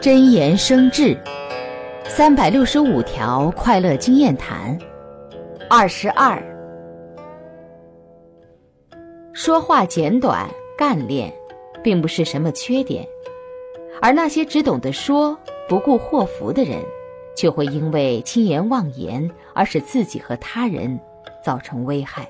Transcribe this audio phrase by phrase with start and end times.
[0.00, 1.16] 真言生智。
[2.04, 4.78] 三百六十五条快乐经验谈。
[5.68, 6.42] 二十二。
[9.32, 11.32] 说话简短干练
[11.82, 13.06] 并不是什么缺点。
[14.00, 15.36] 而那些只懂得说
[15.68, 16.80] 不顾祸福的人
[17.34, 20.98] 却会因为轻言妄言而使自己和他人
[21.42, 22.28] 造成危害。